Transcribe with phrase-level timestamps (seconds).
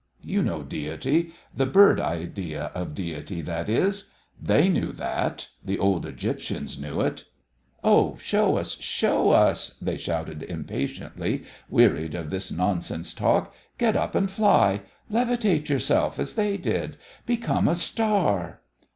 [0.23, 4.09] You know deity the bird idea of deity, that is.
[4.41, 5.49] They knew that.
[5.63, 7.25] The old Egyptians knew it."
[7.83, 13.53] "Oh, show us, show us!" they shouted impatiently, wearied of his nonsense talk.
[13.77, 14.81] "Get up and fly!
[15.07, 16.97] Levitate yourself, as they did!
[17.27, 18.61] Become a star!"